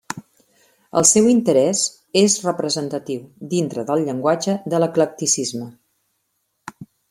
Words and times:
El 1.01 1.05
seu 1.09 1.27
interès 1.33 1.83
és 2.23 2.37
representatiu, 2.47 3.21
dintre 3.53 3.85
del 3.91 4.03
llenguatge 4.09 4.57
de 4.75 4.81
l'eclecticisme. 4.83 5.69